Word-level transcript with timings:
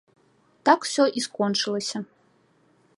Так 0.69 0.87
усё 0.87 1.05
і 1.21 1.23
скончылася. 1.27 1.97